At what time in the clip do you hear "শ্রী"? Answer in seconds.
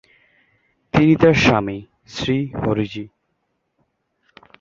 2.07-2.37